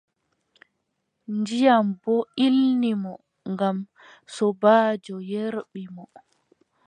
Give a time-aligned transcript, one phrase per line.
[1.37, 3.13] Ndiyam boo ilni mo
[3.51, 3.77] ngam
[4.33, 6.03] sobaajo yerɓi mo.